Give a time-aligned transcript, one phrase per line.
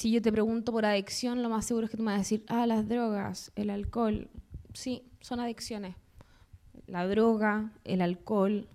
[0.00, 2.22] si yo te pregunto por adicción, lo más seguro es que tú me vas a
[2.22, 4.30] decir, ah, las drogas, el alcohol.
[4.72, 5.94] Sí, son adicciones.
[6.86, 8.66] La droga, el alcohol,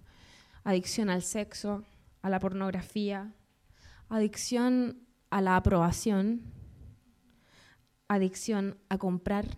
[0.64, 1.84] adicción al sexo,
[2.22, 3.34] a la pornografía,
[4.08, 5.00] adicción
[5.32, 6.44] a la aprobación,
[8.08, 9.58] adicción a comprar,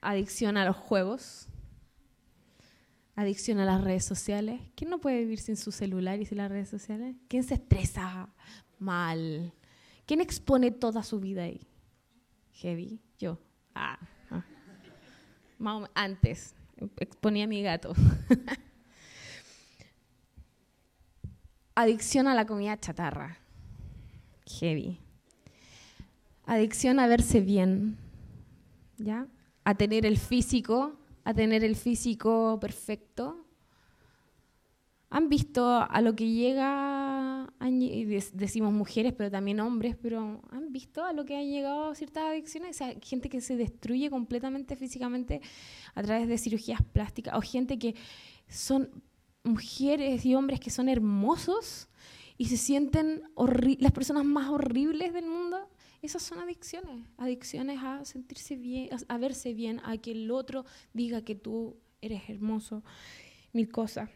[0.00, 1.46] adicción a los juegos,
[3.14, 4.60] adicción a las redes sociales.
[4.74, 7.14] ¿Quién no puede vivir sin su celular y sin las redes sociales?
[7.28, 8.28] ¿Quién se estresa
[8.80, 9.54] mal?
[10.08, 11.60] ¿Quién expone toda su vida ahí?
[12.54, 13.38] Heavy, yo.
[13.74, 13.98] Ah,
[14.30, 14.42] ah.
[15.94, 16.54] Antes,
[16.96, 17.92] exponía a mi gato.
[21.74, 23.36] Adicción a la comida chatarra.
[24.46, 24.98] Heavy.
[26.46, 27.98] Adicción a verse bien.
[28.96, 29.26] ¿Ya?
[29.64, 33.44] A tener el físico, a tener el físico perfecto.
[35.10, 37.07] ¿Han visto a lo que llega,
[37.60, 42.80] decimos mujeres, pero también hombres, pero han visto a lo que han llegado ciertas adicciones?
[42.80, 45.40] O gente que se destruye completamente físicamente
[45.94, 47.94] a través de cirugías plásticas, o gente que
[48.48, 48.90] son
[49.44, 51.88] mujeres y hombres que son hermosos
[52.36, 53.22] y se sienten
[53.80, 55.68] las personas más horribles del mundo.
[56.00, 61.22] Esas son adicciones, adicciones a sentirse bien, a verse bien, a que el otro diga
[61.22, 62.84] que tú eres hermoso,
[63.52, 64.08] mil cosas.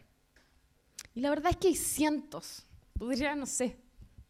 [1.15, 2.67] Y la verdad es que hay cientos.
[2.95, 3.79] Podría, no sé,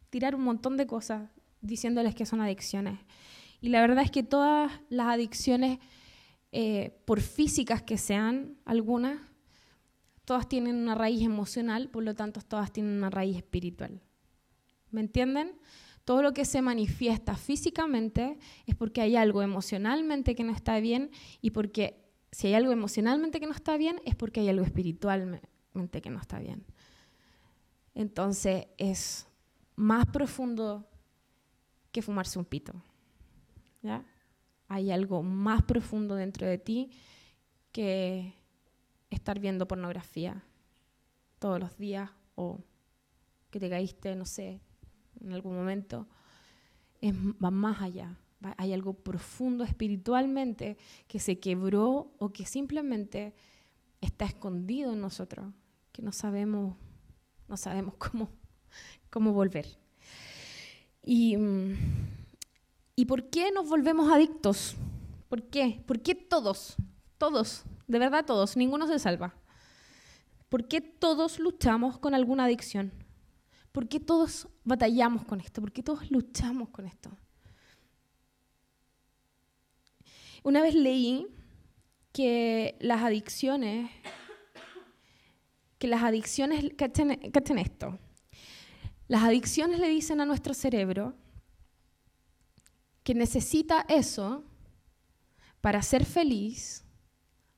[0.09, 1.29] tirar un montón de cosas
[1.61, 2.99] diciéndoles que son adicciones.
[3.61, 5.79] Y la verdad es que todas las adicciones,
[6.51, 9.19] eh, por físicas que sean algunas,
[10.25, 14.01] todas tienen una raíz emocional, por lo tanto todas tienen una raíz espiritual.
[14.91, 15.57] ¿Me entienden?
[16.05, 21.11] Todo lo que se manifiesta físicamente es porque hay algo emocionalmente que no está bien
[21.41, 26.01] y porque si hay algo emocionalmente que no está bien es porque hay algo espiritualmente
[26.01, 26.65] que no está bien.
[27.95, 29.27] Entonces es
[29.75, 30.87] más profundo
[31.91, 32.73] que fumarse un pito.
[33.81, 34.05] ¿ya?
[34.67, 36.91] Hay algo más profundo dentro de ti
[37.71, 38.33] que
[39.09, 40.43] estar viendo pornografía
[41.39, 42.63] todos los días o
[43.51, 44.59] que te caíste, no sé,
[45.21, 46.07] en algún momento.
[47.43, 48.17] Va más allá.
[48.57, 50.77] hay algo profundo espiritualmente
[51.07, 53.33] que se quebró o que simplemente
[54.01, 55.53] está escondido en nosotros,
[55.91, 56.75] que no sabemos
[57.53, 58.31] no sabemos cómo,
[59.11, 59.67] cómo volver.
[61.03, 61.77] Y, mm,
[62.95, 64.75] ¿Y por qué nos volvemos adictos?
[65.29, 65.83] ¿Por qué?
[65.85, 66.75] ¿Por qué todos?
[67.19, 69.35] Todos, de verdad todos, ninguno se salva.
[70.49, 72.91] ¿Por qué todos luchamos con alguna adicción?
[73.71, 75.61] ¿Por qué todos batallamos con esto?
[75.61, 77.11] ¿Por qué todos luchamos con esto?
[80.41, 81.27] Una vez leí
[82.11, 83.91] que las adicciones
[85.83, 87.99] que las adicciones, cachen, esto,
[89.09, 91.13] las adicciones le dicen a nuestro cerebro
[93.03, 94.45] que necesita eso
[95.59, 96.85] para ser feliz,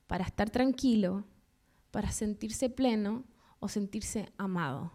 [0.08, 1.24] para estar tranquilo,
[1.92, 3.22] para sentirse pleno
[3.60, 4.90] o sentirse amado.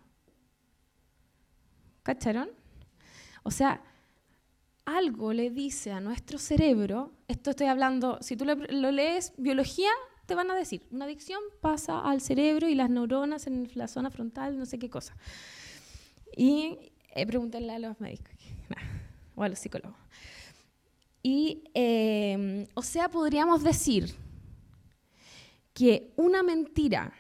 [2.03, 2.49] ¿Cacharon?
[3.43, 3.81] O sea,
[4.83, 9.91] algo le dice a nuestro cerebro, esto estoy hablando, si tú lo lees, biología,
[10.31, 14.09] te van a decir, una adicción pasa al cerebro y las neuronas en la zona
[14.09, 15.13] frontal, no sé qué cosa.
[16.37, 18.33] Y eh, pregúntenle a los médicos
[19.35, 19.99] o a los psicólogos.
[21.21, 24.15] Y, em, o sea, podríamos decir
[25.73, 27.11] que una mentira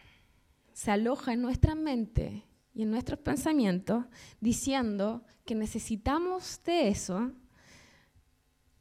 [0.71, 4.05] se aloja en nuestra mente y en nuestros pensamientos
[4.39, 7.33] diciendo que necesitamos de eso,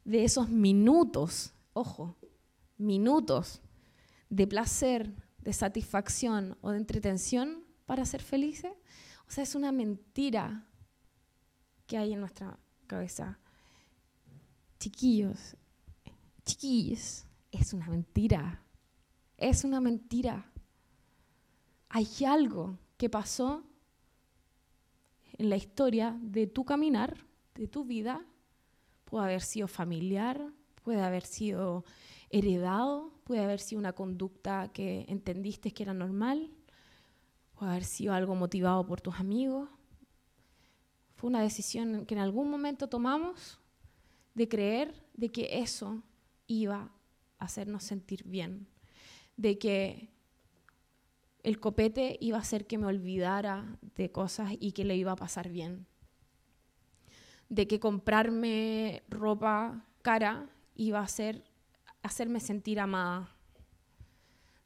[0.05, 2.15] de esos minutos, ojo,
[2.77, 3.61] minutos
[4.31, 8.71] de placer, de satisfacción o de entretención para ser felices?
[9.27, 10.65] O sea, es una mentira
[11.85, 13.37] que hay en nuestra cabeza.
[14.79, 15.57] Chiquillos,
[16.43, 18.63] chiquillos, es una mentira.
[19.37, 20.49] Es una mentira.
[21.89, 23.63] Hay algo que pasó
[25.33, 27.25] en la historia de tu caminar,
[27.55, 28.25] de tu vida.
[29.03, 30.41] Puede haber sido familiar,
[30.83, 31.83] puede haber sido
[32.29, 36.51] heredado, puede haber sido una conducta que entendiste que era normal,
[37.53, 39.69] puede haber sido algo motivado por tus amigos.
[41.15, 43.61] Fue una decisión que en algún momento tomamos
[44.33, 46.03] de creer de que eso
[46.45, 46.91] iba
[47.39, 48.67] a hacernos sentir bien,
[49.37, 50.09] de que
[51.41, 55.15] el copete iba a hacer que me olvidara de cosas y que le iba a
[55.15, 55.87] pasar bien,
[57.47, 61.49] de que comprarme ropa cara iba a ser
[62.01, 63.29] hacerme sentir amada,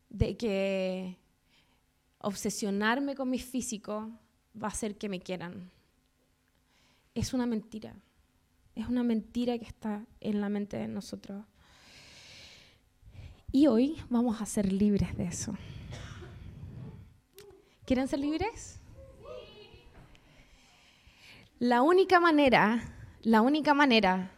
[0.09, 1.17] de que
[2.19, 4.09] obsesionarme con mi físico
[4.61, 5.71] va a hacer que me quieran.
[7.13, 7.95] es una mentira.
[8.75, 11.45] Es una mentira que está en la mente de nosotros.
[13.51, 15.55] Y hoy vamos a ser libres de eso.
[17.85, 18.81] ¿Quieren ser libres?
[21.59, 22.83] La única manera,
[23.21, 24.31] la única manera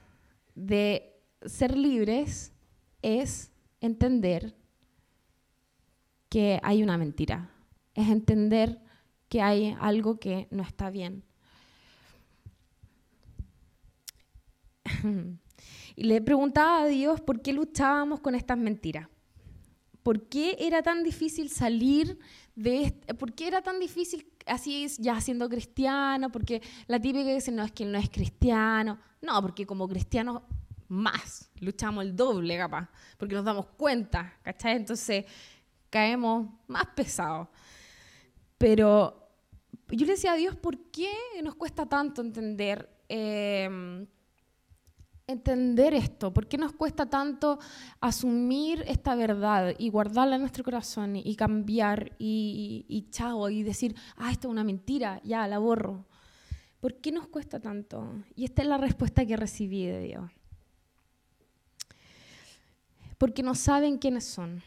[0.54, 2.54] de ser libres
[3.02, 3.52] es
[3.82, 4.56] entender
[6.30, 7.50] que hay una mentira,
[7.94, 8.82] es entender
[9.30, 11.24] que hay algo que no está bien.
[15.98, 19.08] Y le preguntaba a Dios por qué luchábamos con estas mentiras.
[20.04, 22.20] ¿Por qué era tan difícil salir
[22.56, 26.32] de por qué era tan difícil así ya siendo cristiano?
[26.32, 29.00] Porque la típica dice, no, es que él no es cristiano.
[29.24, 30.44] No, porque como cristianos
[30.90, 34.76] más, luchamos el doble capaz, porque nos damos cuenta, ¿cachai?
[34.76, 35.26] Entonces
[35.90, 37.48] caemos más pesados.
[38.58, 39.28] Pero
[39.90, 41.12] yo le decía a Dios, ¿por qué
[41.44, 44.06] nos cuesta tanto entender, em,
[45.28, 46.34] entender esto?
[46.34, 47.60] ¿Por qué nos cuesta tanto
[48.00, 53.96] asumir esta verdad y guardarla en nuestro corazón y, cambiar y, y, chao y decir,
[54.18, 56.06] ah, esto es una mentira, ya la borro?
[56.80, 58.24] ¿Por qué nos cuesta tanto?
[58.36, 60.32] Y esta es la respuesta que recibí de Dios.
[63.18, 64.62] Porque no saben quiénes son.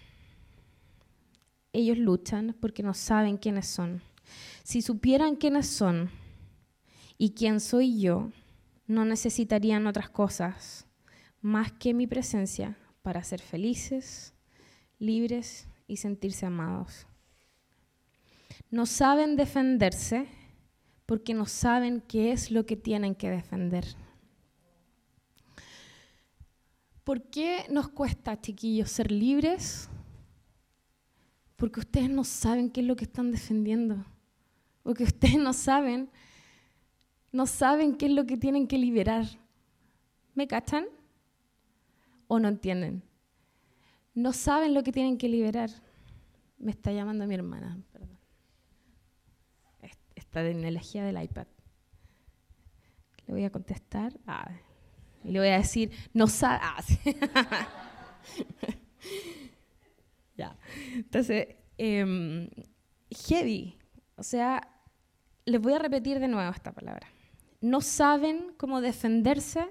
[1.72, 4.02] Ellos luchan porque no saben quiénes son.
[4.62, 6.10] Si supieran quiénes son
[7.16, 8.30] y quién soy yo,
[8.86, 10.86] no necesitarían otras cosas
[11.40, 14.34] más que mi presencia para ser felices,
[14.98, 17.06] libres y sentirse amados.
[18.70, 20.26] No saben defenderse
[21.06, 23.84] porque no saben qué es lo que tienen que defender.
[27.04, 29.88] ¿Por qué nos cuesta, chiquillos, ser libres?
[31.56, 34.04] Porque ustedes no saben qué es lo que están defendiendo.
[34.82, 36.10] Porque ustedes no saben,
[37.32, 39.26] no saben qué es lo que tienen que liberar.
[40.34, 40.86] ¿Me cachan?
[42.28, 43.02] ¿O no entienden?
[44.14, 45.70] No saben lo que tienen que liberar.
[46.58, 48.18] Me está llamando mi hermana, perdón.
[50.14, 51.46] Está de energía del iPad.
[53.26, 54.18] Le voy a contestar.
[54.26, 54.50] Ah,
[55.24, 56.60] y le voy a decir, no sabe.
[56.62, 56.82] Ah,
[60.36, 60.56] ya.
[60.94, 62.50] Entonces, eh,
[63.10, 63.76] heavy.
[64.16, 64.66] O sea,
[65.44, 67.08] les voy a repetir de nuevo esta palabra.
[67.60, 69.66] No saben cómo defenderse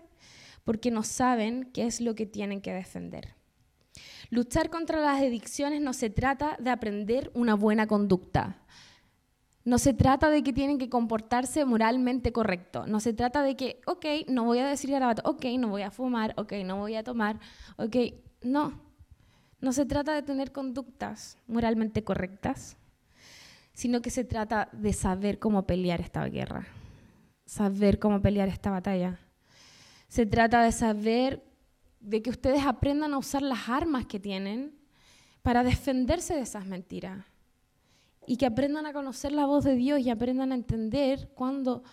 [0.64, 3.36] porque no saben qué es lo que tienen que defender.
[4.30, 8.62] Luchar contra las adicciones no se trata de aprender una buena conducta.
[9.66, 12.88] No se trata de que tienen que comportarse moralmente correcto.
[12.88, 15.92] No se trata de que, ok, no voy a decir garabato, ok, no voy a
[15.92, 17.40] fumar, ok, no voy a tomar,
[17.78, 17.96] ok.
[18.42, 18.82] No.
[19.60, 22.78] No se trata de tener conductas moralmente correctas,
[23.74, 26.68] sino que se trata de saber cómo pelear esta guerra,
[27.46, 29.20] saber cómo pelear esta batalla.
[30.08, 31.44] Se trata de saber,
[32.00, 34.80] de que ustedes aprendan a usar las armas que tienen
[35.42, 37.26] para defenderse de esas mentiras
[38.28, 41.84] y que aprendan a conocer la voz de Dios y aprendan a entender cuándo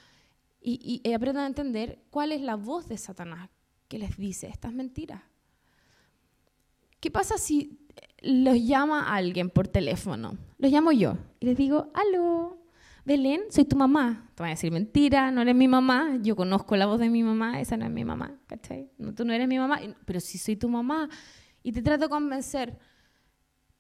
[0.60, 3.48] y, aprendan a entender cuál es la voz de Satanás
[3.88, 5.22] que les dice estas mentiras.
[6.98, 7.78] ¿Qué pasa si
[8.20, 10.36] los llama alguien por teléfono?
[10.58, 12.58] Los llamo yo y les digo, aló,
[13.04, 14.28] Belén, soy tu mamá.
[14.34, 16.18] Te van a decir, mentira, no eres mi mamá.
[16.20, 18.90] Yo conozco la voz de mi mamá, esa no es mi mamá, ¿cachai?
[18.98, 21.08] No, tú no eres mi mamá, pero si soy tu mamá
[21.62, 22.76] y te trato de convencer,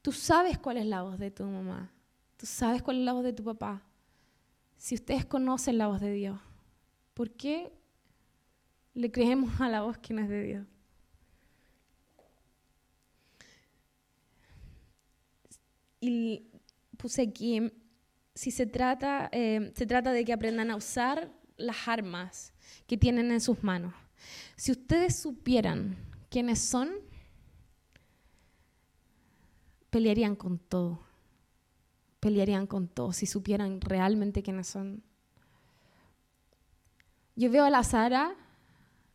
[0.00, 1.92] tú sabes cuál es la voz de tu mamá.
[2.36, 3.82] Tú sabes cuál es la voz de tu papá.
[4.76, 6.38] Si ustedes conocen la voz de Dios,
[7.14, 7.72] ¿por qué
[8.94, 10.66] le creemos a la voz que no es de Dios?
[15.98, 16.46] Y
[16.98, 17.72] puse aquí,
[18.34, 22.52] si se trata, eh, se trata de que aprendan a usar las armas
[22.86, 23.94] que tienen en sus manos.
[24.56, 25.96] Si ustedes supieran
[26.28, 26.90] quiénes son,
[29.88, 31.05] pelearían con todo
[32.26, 35.04] pelearían con todos si supieran realmente quiénes son.
[37.36, 38.34] Yo veo a la Sara,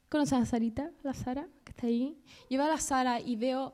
[0.07, 0.91] ¿conoces a Sarita?
[1.03, 2.23] La Sara, que está ahí.
[2.49, 3.73] Yo veo a la Sara y veo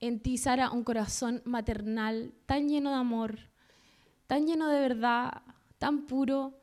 [0.00, 3.38] en ti, Sara, un corazón maternal tan lleno de amor,
[4.26, 5.42] tan lleno de verdad,
[5.76, 6.58] tan puro.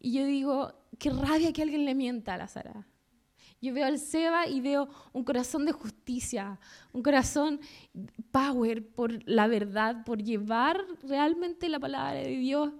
[0.00, 2.84] Y yo digo, qué rabia que alguien le mienta a la Sara.
[3.60, 6.60] Yo veo al Seba y veo un corazón de justicia,
[6.92, 7.60] un corazón
[8.30, 12.72] power por la verdad, por llevar realmente la palabra de Dios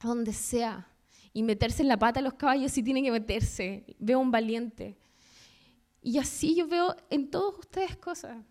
[0.00, 0.88] a donde sea
[1.32, 3.84] y meterse en la pata de los caballos si tiene que meterse.
[3.98, 4.96] Veo un valiente.
[6.02, 8.44] Y así yo veo en todos ustedes cosas.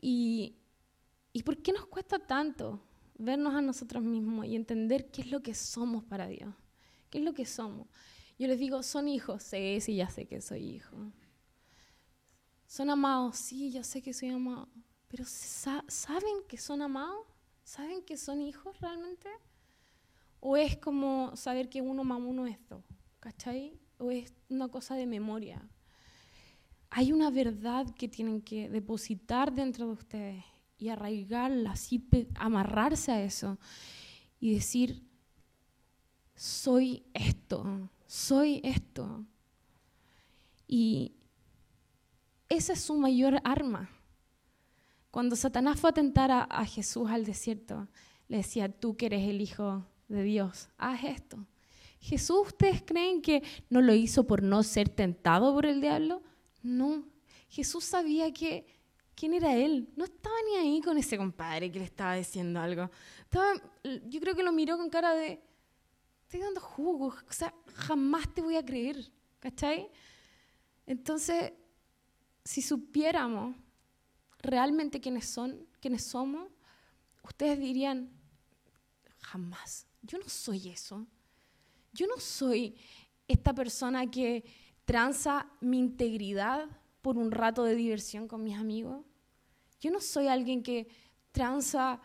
[0.00, 0.54] Y,
[1.32, 2.80] ¿Y por qué nos cuesta tanto
[3.18, 6.54] vernos a nosotros mismos y entender qué es lo que somos para Dios?
[7.10, 7.88] ¿Qué es lo que somos?
[8.38, 10.96] Yo les digo, son hijos, sí, sí, ya sé que soy hijo.
[12.66, 14.68] Son amados, sí, ya sé que soy amado.
[15.08, 17.26] Pero ¿saben que son amados?
[17.64, 19.28] ¿Saben que son hijos realmente?
[20.40, 22.84] ¿O es como saber que uno más uno es dos?
[23.20, 23.80] ¿Cachai?
[23.98, 25.68] ¿O es una cosa de memoria?
[26.90, 30.44] Hay una verdad que tienen que depositar dentro de ustedes
[30.78, 31.74] y arraigarla,
[32.36, 33.58] amarrarse a eso
[34.38, 35.02] y decir,
[36.34, 39.24] soy esto, soy esto.
[40.66, 41.12] Y
[42.48, 43.90] esa es su mayor arma.
[45.12, 47.86] Cuando Satanás fue a tentar a, Jesús al desierto,
[48.26, 51.38] le decía, tú que eres el Hijo de Dios, haz esto.
[52.00, 56.22] Jesús, ¿ustedes creen que no lo hizo por no ser tentado por el diablo?
[56.62, 57.04] No.
[57.48, 58.66] Jesús sabía que
[59.14, 59.88] quién era él.
[59.96, 62.90] No estaba ni ahí con ese compadre que le estaba diciendo algo.
[64.06, 65.40] yo creo que lo miró con cara de,
[66.28, 69.90] estoy dando jugo, o sea, jamás te voy a creer, ¿cachai?
[70.84, 71.54] Entonces,
[72.44, 73.56] si supiéramos
[74.38, 76.50] realmente quiénes son, quiénes somos,
[77.22, 78.10] ustedes dirían,
[79.20, 81.06] jamás, yo no soy eso.
[81.94, 82.76] Yo no soy
[83.26, 84.44] esta persona que
[84.84, 86.68] tranza mi integridad
[87.00, 89.02] por un rato de diversión con mis amigos.
[89.80, 90.88] Yo no soy alguien que
[91.32, 92.02] tranza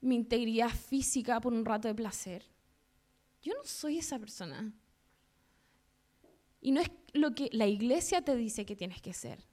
[0.00, 2.55] mi integridad física por un rato de placer.
[3.46, 4.72] Yo no soy esa persona.
[6.60, 9.46] Y no es lo que la iglesia te dice que tienes que ser,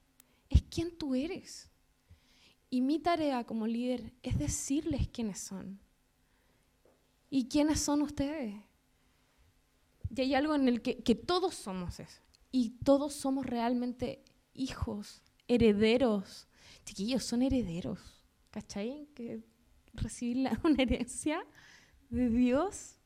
[0.48, 1.70] es quién tú eres.
[2.70, 5.78] Y mi tarea como líder es decirles quiénes son.
[7.30, 8.56] ¿Y quiénes son ustedes?
[10.10, 12.20] Y hay algo en el que, todos somos eso.
[12.50, 14.24] Y todos somos realmente
[14.54, 16.48] hijos, herederos.
[16.84, 18.00] Chiquillos, son herederos.
[18.50, 19.06] ¿Cachai?
[19.14, 19.44] Que
[19.92, 21.46] recibir una herencia
[22.10, 22.96] de Dios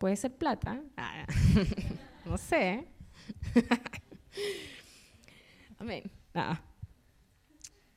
[0.00, 0.80] puede ser plata.
[0.96, 1.26] Ah,
[2.24, 2.86] no sé.
[5.78, 6.10] Amén.
[6.34, 6.58] Ah.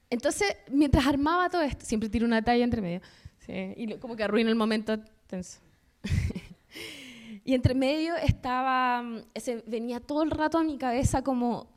[0.09, 3.01] Entonces, mientras armaba todo esto, siempre tiro una talla entre medio,
[3.47, 5.59] y como que arruina el momento tenso.
[7.45, 11.73] y entre medio estaba, mm, ese, venía todo el rato a mi cabeza como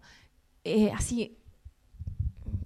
[0.65, 1.39] eh, así,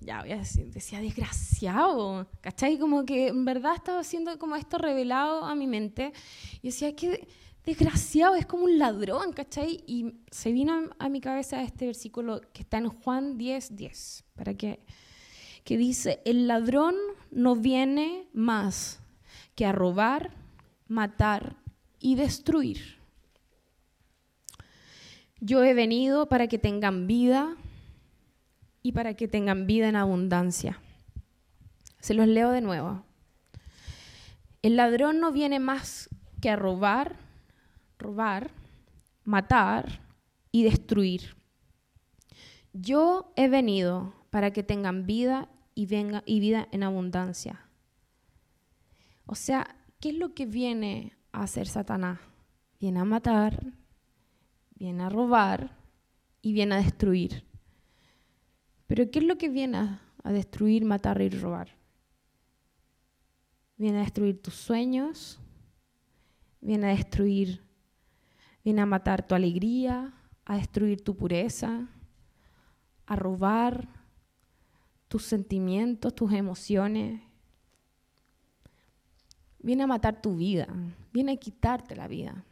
[0.01, 2.79] ya voy a decir, decía desgraciado, ¿cachai?
[2.79, 6.15] Como que en verdad estaba haciendo como esto revelado a mi mente.
[6.63, 7.29] Y decía, qué
[7.65, 9.83] desgraciado, es como un ladrón, ¿cachai?
[9.87, 14.55] Y se vino a mi cabeza este versículo que está en Juan 10, 10, para
[14.55, 14.81] que
[15.65, 16.95] que dice, el ladrón
[17.31, 19.01] no viene más
[19.55, 20.31] que a robar,
[20.89, 21.57] matar
[21.99, 22.99] y destruir.
[25.41, 27.57] Yo he venido para que tengan vida
[28.83, 30.81] y para que tengan vida en abundancia.
[32.01, 33.05] Se los leo de nuevo.
[34.63, 36.09] El ladrón no viene más
[36.41, 37.17] que a robar,
[38.01, 38.51] robar,
[39.25, 40.01] matar
[40.51, 41.37] y destruir.
[42.73, 47.67] Yo he venido para que tengan vida y, venga, y vida en abundancia.
[49.27, 52.19] O sea, ¿qué es lo que viene a hacer Satanás?
[52.81, 53.75] Viene a matar,
[54.75, 55.77] viene a robar
[56.43, 57.45] y viene a destruir.
[58.87, 61.77] Pero ¿qué es lo que viene a destruir, matar y robar?
[63.77, 65.39] Viene a destruir tus sueños,
[66.61, 67.63] viene a destruir,
[68.71, 71.89] viene a matar tu alegría, a destruir tu pureza,
[73.05, 73.89] a robar,
[75.09, 77.21] tus sentimientos, tus emociones.
[79.59, 80.69] Viene a matar tu vida,
[81.13, 82.45] viene a quitarte la vida.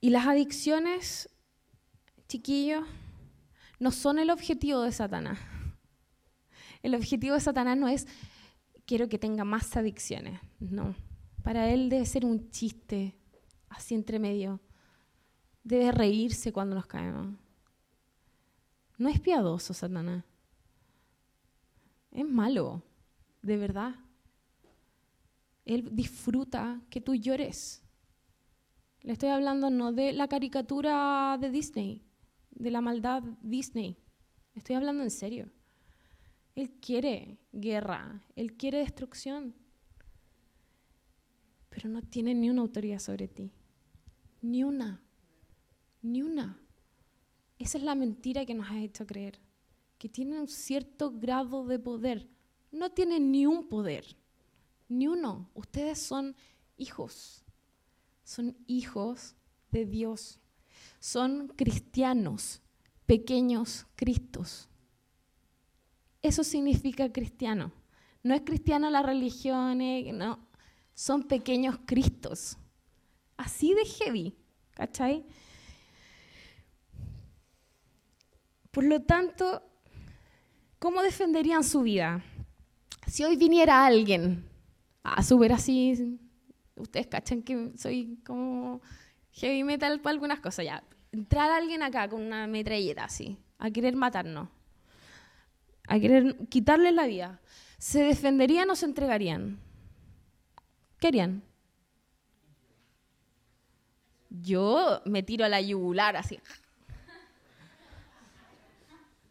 [0.00, 1.28] Y las adicciones,
[2.28, 2.84] chiquillos,
[3.80, 5.40] no son el objetivo de Satanás.
[6.80, 8.06] El objetivo de Satanás no es
[8.86, 10.94] quiero que tenga más adicciones, no.
[11.42, 13.16] Para él debe ser un chiste,
[13.68, 14.60] así entre medio.
[15.62, 17.34] Debe reírse cuando nos caemos.
[18.98, 20.24] No es piadoso, Satanás.
[22.10, 22.82] Es malo,
[23.42, 23.94] de verdad.
[25.64, 27.82] Él disfruta que tú llores.
[29.02, 32.04] Le estoy hablando no de la caricatura de Disney,
[32.50, 33.96] de la maldad Disney.
[34.54, 35.50] Estoy hablando en serio.
[36.54, 39.54] Él quiere guerra, él quiere destrucción,
[41.70, 43.50] pero no tiene ni una autoridad sobre ti.
[44.42, 45.02] Ni una.
[46.02, 46.60] Ni una.
[47.58, 49.38] Esa es la mentira que nos ha hecho creer,
[49.98, 52.28] que tiene un cierto grado de poder.
[52.72, 54.16] No tiene ni un poder,
[54.88, 55.50] ni uno.
[55.54, 56.34] Ustedes son
[56.76, 57.44] hijos,
[58.24, 59.36] son hijos
[59.70, 60.40] de Dios,
[61.00, 62.62] son cristianos,
[63.06, 64.68] pequeños cristos.
[66.22, 67.72] Eso significa cristiano.
[68.22, 70.49] No es cristiano la religión, eh, no.
[71.00, 72.58] Son pequeños Cristos.
[73.38, 74.36] Así de heavy,
[74.72, 75.24] ¿cachai?
[78.70, 79.62] Por lo tanto,
[80.78, 82.22] ¿cómo defenderían su vida?
[83.06, 84.44] Si hoy viniera alguien
[85.02, 86.18] a subir así,
[86.76, 88.82] ustedes cachan que soy como
[89.32, 90.84] heavy metal para algunas cosas, ya.
[91.12, 94.50] Entrar alguien acá con una metralleta así, a querer matarnos,
[95.88, 97.40] a querer quitarle la vida,
[97.78, 99.69] ¿se defenderían o se entregarían?
[101.00, 101.42] ¿Qué harían?
[104.28, 106.38] Yo me tiro a la yugular así.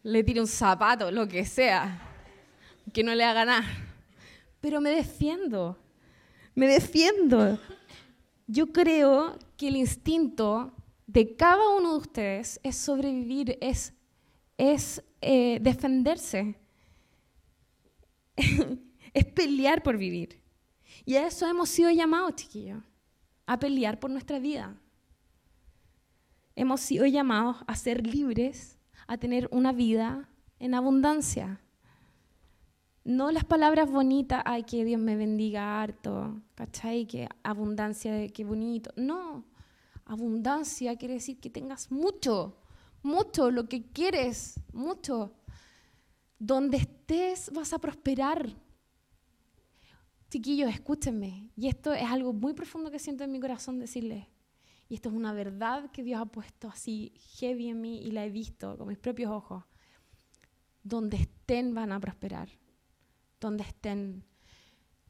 [0.02, 2.02] Le tiro un zapato, lo que sea,
[2.92, 3.64] que no le haga nada.
[4.60, 5.78] Pero me defiendo,
[6.56, 7.58] me defiendo.
[8.48, 10.74] Yo creo que el instinto
[11.06, 13.92] de cada uno de ustedes es sobrevivir, es,
[14.58, 16.56] es eh, defenderse,
[19.14, 20.40] es pelear por vivir.
[21.04, 22.82] Y a eso hemos sido llamados, chiquillos,
[23.46, 24.76] a pelear por nuestra vida.
[26.54, 30.28] Hemos sido llamados a ser libres, a tener una vida
[30.58, 31.60] en abundancia.
[33.02, 37.06] No las palabras bonitas, ay, que Dios me bendiga harto, ¿cachai?
[37.06, 38.92] Que abundancia, qué bonito.
[38.94, 39.44] No,
[40.04, 42.56] abundancia quiere decir que tengas mucho,
[43.02, 45.32] mucho, lo que quieres, mucho.
[46.38, 48.54] Donde estés vas a prosperar.
[50.30, 51.50] Chiquillos, escúchenme.
[51.56, 54.26] Y esto es algo muy profundo que siento en mi corazón decirles.
[54.88, 58.24] Y esto es una verdad que Dios ha puesto así heavy en mí y la
[58.24, 59.64] he visto con mis propios ojos.
[60.84, 62.48] Donde estén van a prosperar.
[63.40, 64.24] Donde estén.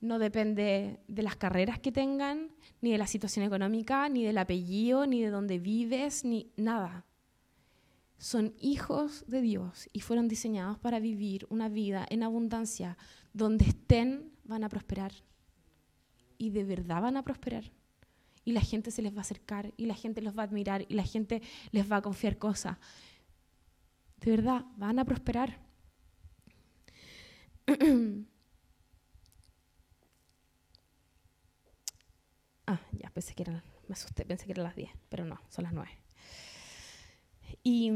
[0.00, 5.06] No depende de las carreras que tengan, ni de la situación económica, ni del apellido,
[5.06, 7.04] ni de dónde vives, ni nada.
[8.16, 12.96] Son hijos de Dios y fueron diseñados para vivir una vida en abundancia.
[13.34, 15.12] Donde estén van a prosperar.
[16.36, 17.72] Y de verdad van a prosperar.
[18.44, 20.84] Y la gente se les va a acercar, y la gente los va a admirar,
[20.88, 21.40] y la gente
[21.72, 22.76] les va a confiar cosas.
[24.18, 25.58] De verdad, van a prosperar.
[32.66, 35.64] ah, ya pensé que eran, me asusté, pensé que eran las 10, pero no, son
[35.64, 35.90] las 9.
[37.62, 37.90] Y,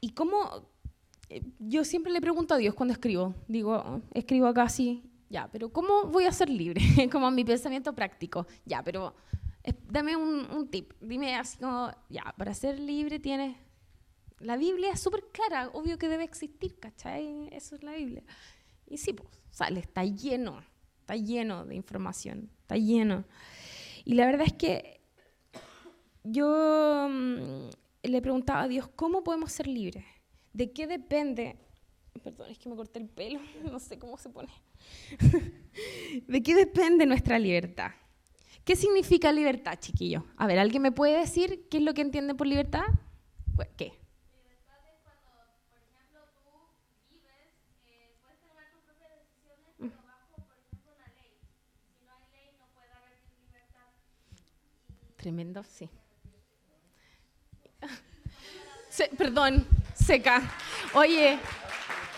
[0.00, 0.70] y cómo,
[1.58, 6.04] yo siempre le pregunto a Dios cuando escribo, digo, escribo acá así, ya, pero ¿cómo
[6.04, 6.80] voy a ser libre?
[7.12, 9.14] como mi pensamiento práctico, ya, pero
[9.62, 13.56] eh, dame un, un, tip, dime así como, ya, para ser libre tienes,
[14.40, 17.48] la Biblia es súper clara, obvio que debe existir, ¿cachai?
[17.52, 18.22] Eso es la Biblia.
[18.86, 20.62] Y sí, pues, sale, está lleno,
[21.00, 23.24] está lleno de información, está lleno.
[24.04, 25.00] Y la verdad es que
[26.22, 27.68] yo mmm,
[28.02, 30.04] le preguntaba a Dios, ¿cómo podemos ser libres?
[30.52, 31.56] ¿De qué depende?
[32.22, 34.52] Perdón, es que me corté el pelo, no sé cómo se pone.
[36.26, 37.92] ¿De qué depende nuestra libertad?
[38.64, 40.26] ¿Qué significa libertad, chiquillo?
[40.36, 42.82] A ver, ¿alguien me puede decir qué es lo que entiende por libertad?
[43.76, 43.92] ¿Qué?
[55.16, 55.88] Tremendo, sí.
[58.88, 59.66] Se, perdón,
[60.08, 60.40] seca.
[60.94, 61.38] Oye,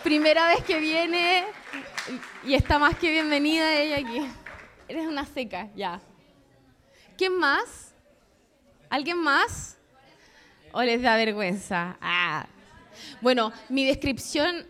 [0.05, 1.45] primera vez que viene
[2.45, 4.31] y está más que bienvenida ella aquí.
[4.87, 6.01] Eres una seca, ya.
[7.19, 7.93] ¿Quién más?
[8.91, 9.77] ¿Alguien más?
[10.71, 11.99] ¿O les da vergüenza?
[12.01, 12.47] Ah.
[13.23, 14.69] Bueno, mi descripción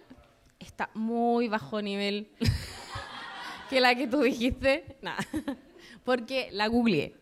[0.58, 2.30] está muy bajo nivel
[3.68, 4.96] que la que tú dijiste.
[5.02, 5.18] Nada.
[6.04, 7.16] Porque la googleé.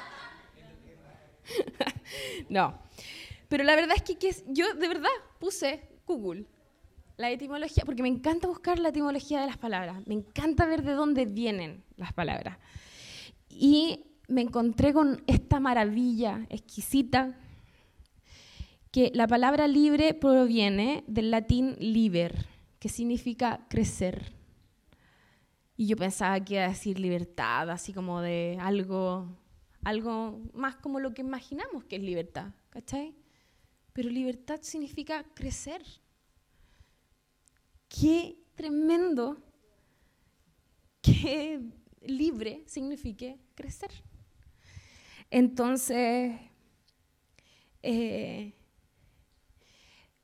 [2.50, 2.78] no.
[3.52, 6.46] Pero la verdad es que, yo de verdad puse Google
[7.18, 10.92] la etimología, porque me encanta buscar la etimología de las palabras, me encanta ver de
[10.92, 12.56] dónde vienen las palabras.
[13.50, 17.38] Y me encontré con esta maravilla exquisita,
[18.90, 22.46] que la palabra libre proviene del latín liber,
[22.78, 24.32] que significa crecer.
[25.76, 29.28] Y yo pensaba que iba a decir libertad, así como de algo,
[29.84, 33.14] algo más como lo que imaginamos que es libertad, ¿cachai?
[33.92, 35.82] Pero libertad significa crecer
[37.88, 39.38] qué tremendo
[41.00, 41.60] que
[42.00, 43.90] libre signifique crecer.
[45.30, 46.38] Entonces,
[47.82, 48.54] eh,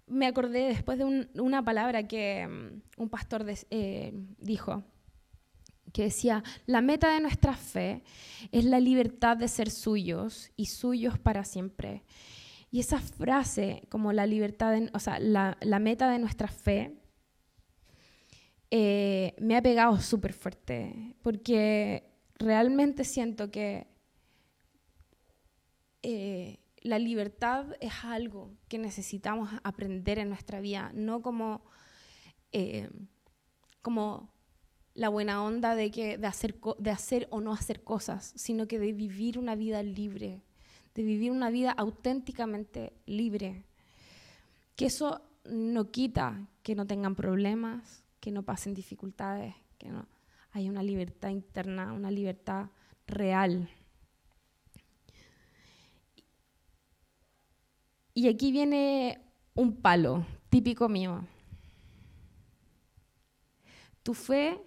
[0.06, 4.82] me acordé después de un, una palabra que um, un pastor de, eh, dijo,
[5.92, 8.02] que decía, la meta de nuestra fe
[8.52, 12.04] es la libertad de ser suyos y suyos para siempre.
[12.70, 16.98] Y esa frase, como la libertad, de, o sea, la, meta de nuestra fe,
[18.70, 23.86] eh, me ha pegado súper fuerte, porque realmente siento que
[26.02, 31.64] eh, la libertad es algo que necesitamos aprender en nuestra vida, no como,
[32.52, 32.90] eh,
[33.82, 34.32] como
[34.94, 38.78] la buena onda de, que, de, hacer, de hacer o no hacer cosas, sino que
[38.78, 40.42] de vivir una vida libre,
[40.98, 43.62] de vivir una vida auténticamente libre.
[44.74, 50.08] Que eso no quita que no tengan problemas, que no pasen dificultades, que no
[50.50, 52.70] hay una libertad interna, una libertad
[53.06, 53.70] real.
[58.12, 59.20] Y aquí viene
[59.54, 61.24] un palo típico mío.
[64.02, 64.60] Tu fe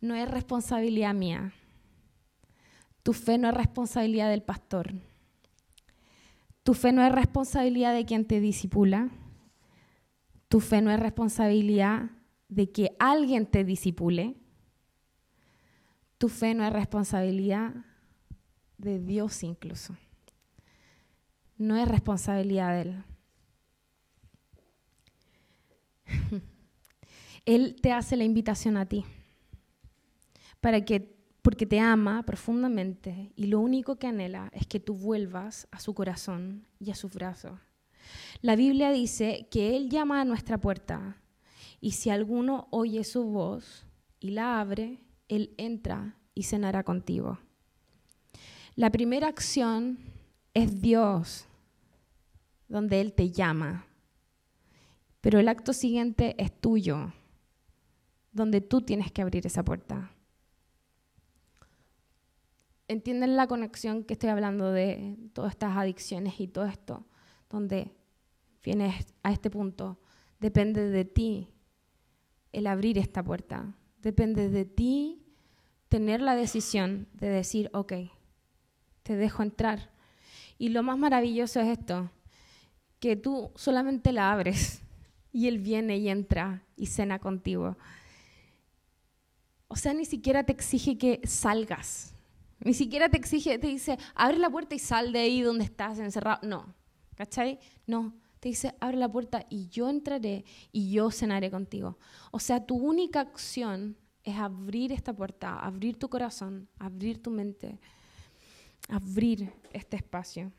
[0.00, 1.52] no es responsabilidad mía.
[3.02, 4.94] Tu fe no es responsabilidad del pastor.
[6.66, 9.08] Tu fe no es responsabilidad de quien te disipula.
[10.48, 12.10] Tu fe no es responsabilidad
[12.48, 14.34] de que alguien te disipule.
[16.18, 17.72] Tu fe no es responsabilidad
[18.78, 19.96] de Dios incluso.
[21.56, 23.04] No es responsabilidad de Él.
[27.44, 29.04] Él te hace la invitación a ti
[30.60, 31.15] para que
[31.46, 35.94] porque te ama profundamente y lo único que anhela es que tú vuelvas a su
[35.94, 37.60] corazón y a sus brazos.
[38.42, 41.22] La Biblia dice que Él llama a nuestra puerta
[41.80, 43.86] y si alguno oye su voz
[44.18, 47.38] y la abre, Él entra y cenará contigo.
[48.74, 50.00] La primera acción
[50.52, 51.46] es Dios,
[52.66, 53.86] donde Él te llama,
[55.20, 57.12] pero el acto siguiente es tuyo,
[58.32, 60.10] donde tú tienes que abrir esa puerta.
[62.88, 67.04] ¿Entienden la conexión que estoy hablando de todas estas adicciones y todo esto?
[67.50, 67.90] Donde
[68.62, 69.98] vienes a este punto,
[70.38, 71.48] depende de ti
[72.52, 73.74] el abrir esta puerta.
[74.02, 75.20] Depende de ti
[75.88, 77.92] tener la decisión de decir, ok,
[79.02, 79.90] te dejo entrar.
[80.56, 82.10] Y lo más maravilloso es esto,
[83.00, 84.82] que tú solamente la abres
[85.32, 87.76] y Él viene y entra y cena contigo.
[89.68, 92.15] O sea, ni siquiera te exige que salgas
[92.60, 95.98] ni siquiera te exige, te dice, abre la puerta y sal de ahí donde estás
[95.98, 96.40] encerrado.
[96.46, 96.74] No,
[97.14, 97.58] ¿cachai?
[97.86, 101.98] No, te dice, abre la puerta y yo entraré y yo cenaré contigo.
[102.30, 107.78] O sea, tu única acción es abrir esta puerta, abrir tu corazón, abrir tu mente,
[108.88, 110.52] abrir este espacio.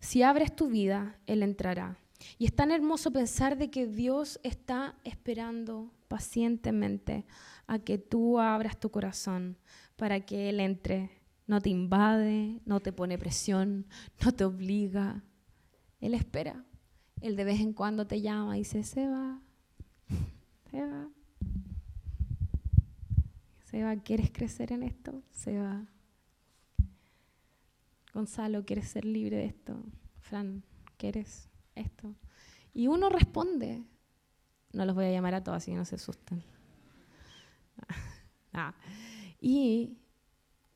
[0.00, 1.96] Si abres tu vida, Él entrará.
[2.38, 7.24] Y es tan hermoso pensar de que Dios está esperando pacientemente
[7.66, 9.56] a que tú abras tu corazón
[10.02, 11.12] para que Él entre.
[11.46, 13.86] No te invade, no te pone presión,
[14.24, 15.22] no te obliga.
[16.00, 16.64] Él espera.
[17.20, 19.40] Él de vez en cuando te llama y dice, se va,
[20.72, 21.08] se va.
[23.66, 25.22] Se va, ¿quieres crecer en esto?
[25.30, 25.86] Se va.
[28.12, 29.84] Gonzalo, ¿quieres ser libre de esto?
[30.18, 30.64] Fran,
[30.96, 32.16] ¿quieres esto?
[32.74, 33.84] Y uno responde.
[34.72, 36.42] No los voy a llamar a todos, así no se asusten.
[38.54, 38.74] Ah.
[39.44, 39.98] Y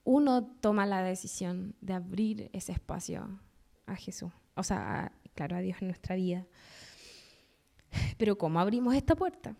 [0.03, 3.41] uno toma la decisión de abrir ese espacio
[3.87, 6.45] a Jesús, o sea, claro, a Dios en nuestra vida.
[8.19, 9.55] Pero ¿cómo abrimos esta puerta?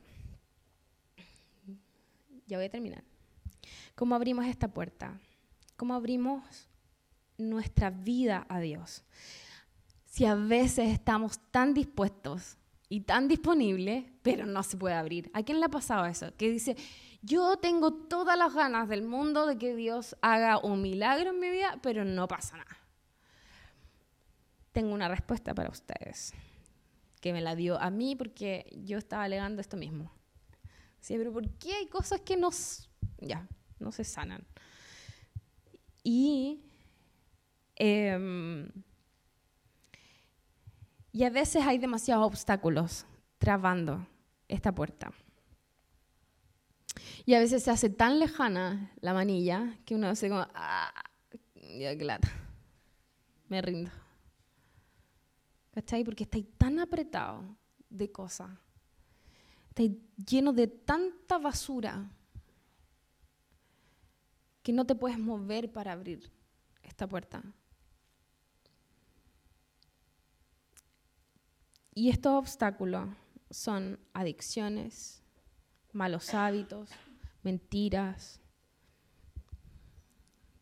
[2.49, 3.05] Ya voy a terminar.
[3.95, 5.21] ¿Cómo abrimos esta puerta?
[5.77, 6.69] ¿Cómo abrimos
[7.39, 9.05] nuestra vida a Dios?
[10.05, 12.57] Si a veces estamos tan dispuestos
[12.89, 15.31] y tan disponibles, pero no se puede abrir.
[15.33, 16.37] ¿A quién le ha pasado eso?
[16.37, 16.77] Que dice,
[17.27, 21.51] yo tengo todas las ganas del mundo de que Dios haga un milagro en mi
[21.51, 22.79] vida, pero no pasa nada.
[24.71, 26.33] Tengo una respuesta para ustedes,
[27.21, 30.13] que me la dio a mí porque yo estaba alegando esto mismo.
[31.01, 32.51] Sí, pero ¿por qué hay cosas que no,
[33.19, 33.49] ya,
[33.81, 34.47] no se sanan?
[36.05, 36.63] Y,
[37.75, 38.69] em,
[41.11, 43.05] y a veces hay demasiados obstáculos
[43.39, 44.07] trabando
[44.47, 45.13] esta puerta.
[47.27, 50.93] Y a veces se hace tan lejana la manilla que uno hace como, ah,
[51.57, 52.07] ya que
[53.49, 53.91] me rindo.
[55.73, 56.05] ¿Cachai?
[56.05, 57.45] Porque estáis tan apretado
[57.91, 58.49] de cosas,
[59.69, 62.09] estáis lleno de tanta basura
[64.63, 66.31] que no te puedes mover para abrir
[66.85, 67.43] esta puerta.
[71.93, 73.09] Y estos obstáculos
[73.51, 75.23] son adicciones,
[75.93, 76.91] malos hábitos,
[77.47, 78.41] mentiras.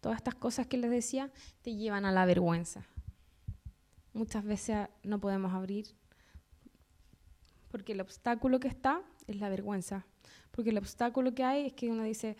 [0.01, 1.31] Todas estas cosas que les decía
[1.62, 2.85] te llevan a la vergüenza.
[4.12, 5.87] Muchas veces no podemos abrir
[7.70, 10.05] porque el obstáculo que está es la vergüenza.
[10.53, 12.37] Porque el obstáculo que hay es que uno dice,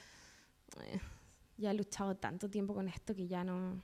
[0.83, 1.01] "Eh,
[1.57, 3.83] ya he luchado tanto tiempo con esto que ya no,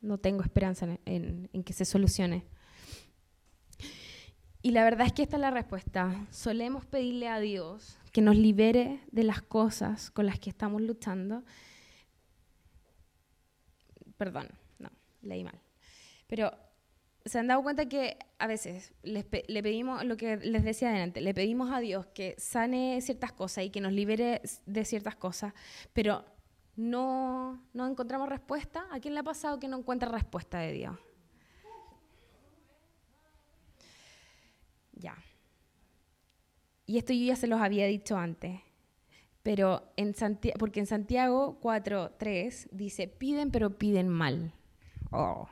[0.00, 2.46] no tengo esperanza en, en- en que se solucione.
[4.62, 6.26] Y la verdad es que esta es la respuesta.
[6.30, 11.44] Solemos pedirle a Dios que nos libere de las cosas con las que estamos luchando.
[14.16, 14.90] Perdón, no,
[15.22, 15.60] leí mal.
[16.26, 16.52] Pero
[17.24, 21.34] se han dado cuenta que a veces le pedimos, lo que les decía adelante, le
[21.34, 25.52] pedimos a Dios que sane ciertas cosas y que nos libere de ciertas cosas,
[25.92, 26.24] pero
[26.76, 28.86] no, no encontramos respuesta.
[28.90, 30.98] ¿A quién le ha pasado que no encuentra respuesta de Dios?
[34.94, 35.16] Ya.
[36.90, 38.62] Y esto yo ya se los había dicho antes.
[39.44, 44.52] Pero en Santiago, porque en Santiago 4.3 dice, piden pero piden mal.
[45.12, 45.48] Oh.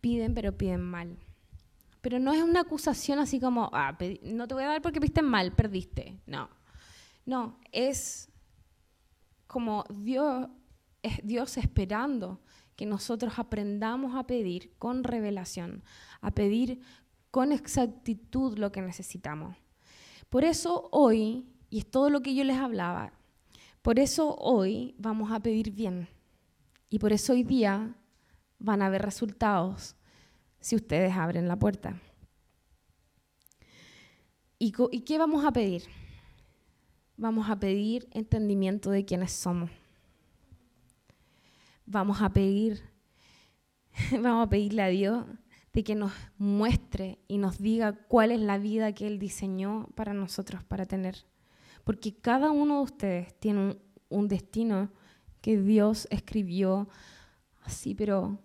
[0.00, 1.16] Piden pero piden mal.
[2.00, 5.20] Pero no es una acusación así como, ah, no te voy a dar porque pidiste
[5.20, 6.20] mal, perdiste.
[6.26, 6.48] No.
[7.26, 8.30] No, es
[9.48, 10.48] como Dios,
[11.02, 12.40] es Dios esperando
[12.76, 15.82] que nosotros aprendamos a pedir con revelación,
[16.20, 16.78] a pedir
[17.32, 19.56] con exactitud lo que necesitamos.
[20.34, 23.12] Por eso hoy, y es todo lo que yo les hablaba,
[23.82, 26.08] por eso hoy vamos a pedir bien.
[26.90, 27.94] Y por eso hoy día
[28.58, 29.94] van a haber resultados
[30.58, 32.00] si ustedes abren la puerta.
[34.58, 35.84] ¿Y, y qué vamos a pedir?
[37.16, 39.70] Vamos a pedir entendimiento de quiénes somos.
[41.86, 42.82] Vamos a pedir,
[44.10, 45.26] vamos a pedirle a Dios
[45.74, 50.14] de que nos muestre y nos diga cuál es la vida que Él diseñó para
[50.14, 51.26] nosotros para tener.
[51.82, 53.76] Porque cada uno de ustedes tiene
[54.08, 54.92] un, destino
[55.40, 56.88] que Dios escribió
[57.64, 58.38] así, pero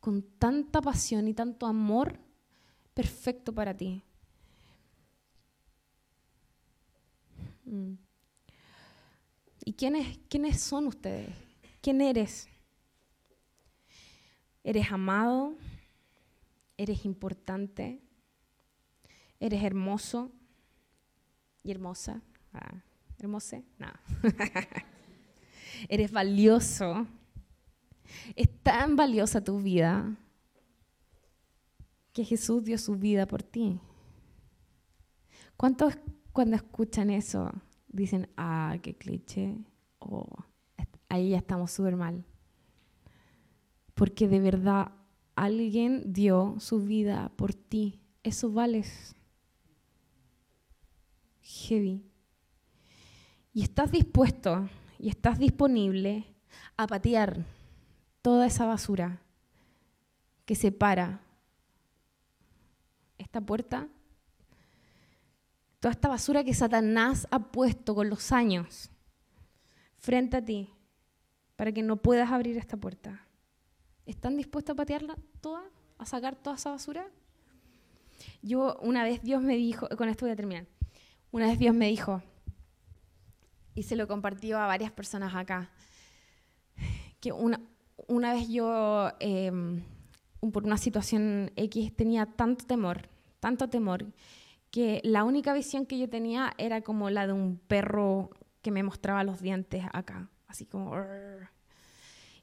[0.00, 2.20] con tanta pasión y tanto amor
[2.92, 4.04] perfecto para ti.
[7.64, 7.94] Mm.
[9.64, 11.34] ¿Y quiénes, quiénes son ustedes?
[11.80, 12.48] ¿Quién eres?
[14.62, 15.56] ¿Eres amado?
[16.84, 18.02] ¿Eres importante?
[19.40, 20.30] ¿Eres hermoso
[21.62, 22.20] y hermosa?
[22.52, 22.82] Ah.
[23.78, 23.86] No.
[25.88, 27.06] ¿Eres valioso?
[28.36, 30.14] Es tan valiosa tu vida
[32.12, 33.80] que Jesús dio su vida por ti.
[35.56, 35.96] ¿Cuántos
[36.34, 37.50] cuando escuchan eso
[37.88, 39.56] dicen, ah, qué cliché?
[40.00, 40.28] Oh,
[40.76, 42.26] est- ahí ya estamos súper mal.
[43.94, 44.92] Porque de verdad
[45.34, 48.00] alguien dio su vida por ti.
[48.22, 49.14] Eso vales.
[51.42, 52.02] Heavy.
[53.52, 54.68] Y estás dispuesto
[54.98, 56.24] y estás disponible
[56.76, 57.44] a patear
[58.22, 59.20] toda esa basura
[60.44, 61.20] que separa
[63.18, 63.88] esta puerta,
[65.80, 68.90] toda esta basura que Satanás ha puesto con los años
[69.98, 70.70] frente a ti
[71.56, 73.26] para que no puedas abrir esta puerta.
[74.06, 75.62] ¿Están dispuestos a patearla toda?
[75.98, 77.06] ¿A sacar toda esa basura?
[78.42, 80.66] Yo una vez Dios me dijo, con esto voy a terminar,
[81.32, 82.22] una vez Dios me dijo,
[83.74, 85.70] y se lo compartió a varias personas acá,
[87.20, 87.60] que una,
[88.06, 93.08] una vez yo, un- por una situación X, tenía tanto temor,
[93.40, 94.06] tanto temor,
[94.70, 98.30] que la única visión que yo tenía era como la de un perro
[98.62, 100.92] que me mostraba los dientes acá, así como...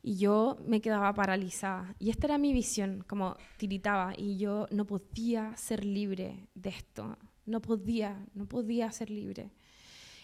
[0.04, 1.96] Y yo me quedaba paralizada.
[2.00, 4.14] Y esta era mi visión, como tiritaba.
[4.18, 7.18] Y yo no podía ser libre de esto.
[7.46, 9.52] No podía, no podía ser libre.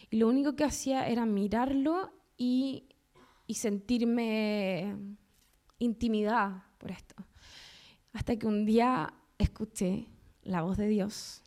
[0.10, 2.88] Y lo único que hacía era mirarlo y,
[3.46, 4.96] y sentirme
[5.80, 7.16] intimidada por esto.
[8.14, 10.08] Hasta que un día escuché
[10.44, 11.44] la voz de Dios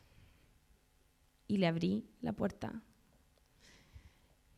[1.47, 2.81] y le abrí la puerta.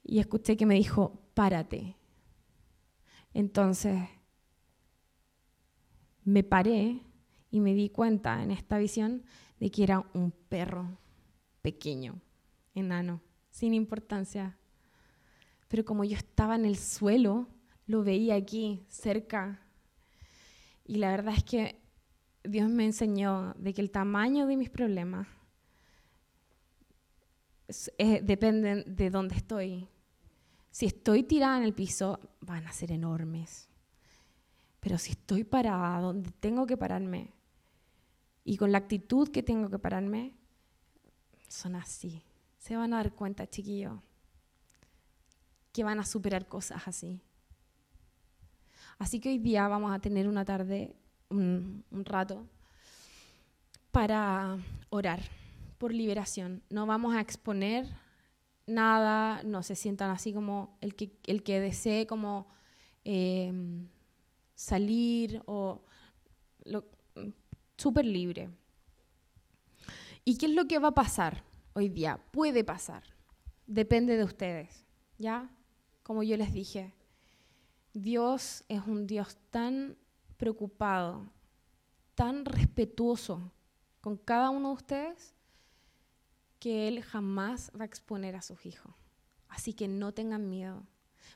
[0.03, 1.95] Y escuché que me dijo, párate.
[3.33, 3.99] Entonces
[6.23, 7.01] me paré
[7.51, 9.23] y me di cuenta en esta visión
[9.59, 10.97] de que era un perro
[11.61, 12.21] pequeño,
[12.73, 14.57] enano, sin importancia.
[15.67, 17.47] Pero como yo estaba en el suelo,
[17.87, 19.59] lo veía aquí, cerca.
[20.85, 21.79] Y la verdad es que
[22.43, 25.27] Dios me enseñó de que el tamaño de mis problemas
[27.67, 29.87] es- eh, dependen de dónde estoy.
[30.73, 33.69] Si estoy tirada en el piso, van a ser enormes.
[34.79, 37.31] Pero si estoy parada donde tengo que pararme
[38.43, 40.33] y con la actitud que tengo que pararme,
[41.47, 42.23] son así.
[42.57, 43.99] Se van a dar cuenta, chiquillos,
[45.71, 47.21] que van a superar cosas así.
[48.97, 50.95] Así que hoy día vamos a tener una tarde,
[51.29, 52.47] un, un rato,
[53.91, 54.57] para
[54.89, 55.21] orar
[55.77, 56.63] por liberación.
[56.71, 57.85] No vamos a exponer
[58.65, 62.47] nada, no se sientan así como el que, el que desee como
[63.05, 63.51] eh,
[64.55, 65.81] salir o
[67.77, 68.49] súper libre.
[70.25, 72.19] ¿Y qué es lo que va a pasar hoy día?
[72.31, 73.03] Puede pasar.
[73.67, 74.85] Depende de ustedes,
[75.17, 75.49] ¿ya?
[76.01, 76.93] Como yo les dije,
[77.93, 79.97] Dios es un Dios tan
[80.37, 81.29] preocupado,
[82.15, 83.51] tan respetuoso
[84.01, 85.33] con cada uno de ustedes,
[86.63, 88.95] que Él jamás va a exponer a sus hijos.
[89.49, 90.87] Así que no tengan miedo,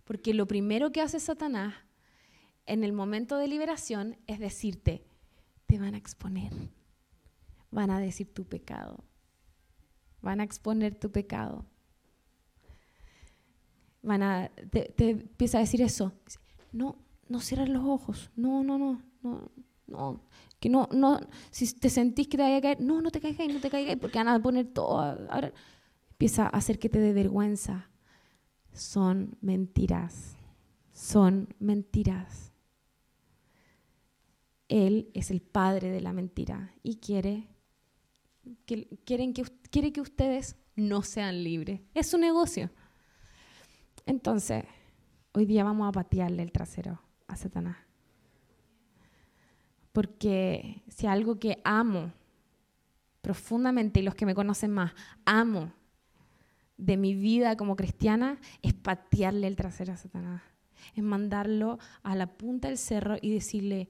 [0.05, 1.75] porque lo primero que hace Satanás
[2.65, 5.03] en el momento de liberación es decirte,
[5.65, 6.53] te van a exponer,
[7.71, 9.03] van a decir tu pecado,
[10.21, 11.65] van a exponer tu pecado.
[14.01, 16.13] Van a, te, empieza a decir eso.
[16.71, 16.95] No,
[17.27, 18.31] no cierres los ojos.
[18.37, 19.51] No, no, no, no,
[19.87, 20.21] no.
[20.59, 21.19] Que no, no,
[21.51, 23.97] si te sentís que te vaya a caer, no, no te caigas, no te caigas,
[23.97, 24.99] porque van a poner todo.
[25.29, 25.53] Ahora
[26.11, 27.89] empieza a hacer que te dé vergüenza.
[28.73, 30.35] Son mentiras.
[30.91, 32.51] Son mentiras.
[34.67, 37.47] Él es el padre de la mentira y quiere
[38.65, 41.81] que, quieren que, quiere que ustedes no sean libres.
[41.93, 42.69] Es su negocio.
[44.05, 44.63] Entonces,
[45.33, 47.86] hoy día vamos a patearle el trasero a Satanás.
[49.97, 52.13] Porque si algo que amo
[53.21, 54.93] profundamente, y los que me conocen más,
[55.25, 55.73] amo
[56.77, 60.43] de mi vida como cristiana, es patearle el trasero a Satanás.
[60.93, 63.89] Es mandarlo a la punta del cerro y decirle,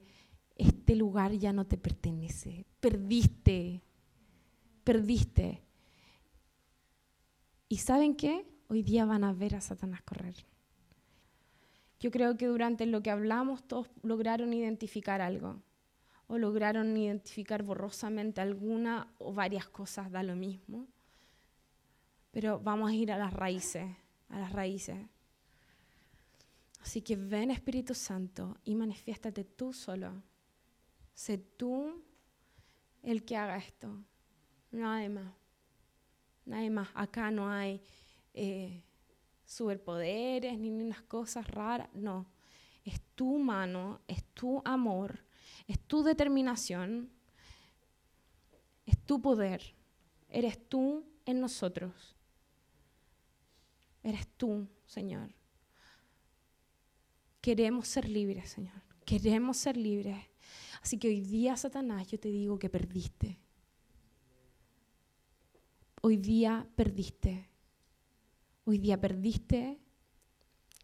[0.56, 3.82] este lugar ya no te pertenece, perdiste,
[4.84, 5.60] perdiste.
[7.68, 8.46] ¿Y saben qué?
[8.68, 10.36] Hoy día van a ver a Satanás correr.
[12.00, 15.60] Yo creo que durante lo que hablamos todos lograron identificar algo
[16.28, 20.86] o lograron identificar borrosamente alguna o varias cosas, da lo mismo.
[22.30, 23.86] Pero vamos a ir a las raíces,
[24.28, 24.98] a las raíces.
[26.82, 30.22] Así que ven Espíritu Santo y manifiéstate tú solo.
[31.14, 32.04] Sé tú
[33.02, 33.88] el que haga esto.
[34.70, 35.32] Nadie más.
[36.44, 36.88] Nadie más.
[36.94, 37.82] Acá no hay
[38.34, 38.84] eh,
[39.44, 41.88] superpoderes ni unas cosas raras.
[41.94, 42.26] No.
[42.84, 45.20] Es tu mano, es tu amor,
[45.68, 47.10] es tu determinación,
[48.86, 49.74] es tu poder.
[50.30, 52.16] Eres tú en nosotros.
[54.02, 55.34] Eres tú, Señor.
[57.42, 58.82] Queremos ser libres, Señor.
[59.04, 60.18] Queremos ser libres.
[60.82, 63.38] Así que hoy día, Satanás, yo te digo que perdiste.
[66.00, 67.48] Hoy día perdiste.
[68.64, 69.78] Hoy día perdiste.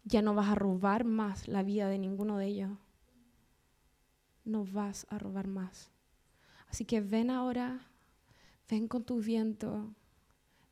[0.03, 2.84] Ya no vas a robar más la vida de ninguno de ellos.
[4.45, 5.91] No vas a robar más.
[6.69, 7.87] Así que ven ahora,
[8.69, 9.93] ven con tu viento,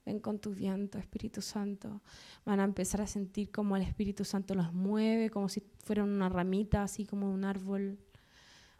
[0.06, 2.02] ven con tu viento, Espíritu Santo.
[2.46, 6.30] Van a empezar a sentir como el Espíritu Santo los mueve, como si fueran una
[6.30, 8.00] ramita, así como un árbol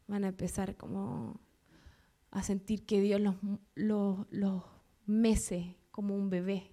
[0.08, 1.40] van a empezar como
[2.32, 3.36] a sentir que Dios los,
[3.76, 4.64] los, los
[5.06, 6.72] mece como un bebé.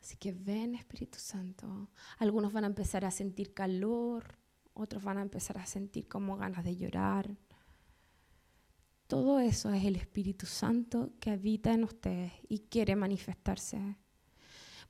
[0.00, 1.90] Así que ven Espíritu Santo.
[2.18, 4.38] Algunos van a empezar a sentir calor,
[4.78, 7.36] otros van a empezar a sentir como ganas de llorar.
[9.06, 13.96] Todo eso es el Espíritu Santo que habita en ustedes y quiere manifestarse.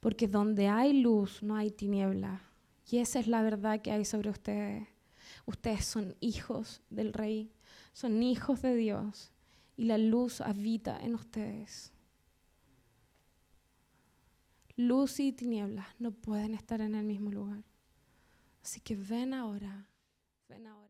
[0.01, 2.43] Porque donde hay luz no hay tiniebla.
[2.91, 4.89] Y esa es la verdad que hay sobre ustedes.
[5.47, 7.53] Ustedes son hijos del Rey,
[7.93, 9.33] son hijos de Dios
[9.77, 11.93] y la luz habita en ustedes.
[14.77, 17.65] Luz y tinieblas no pueden estar en el mismo lugar.
[18.69, 19.89] Así que ven ahora,
[20.47, 20.88] ven ahora.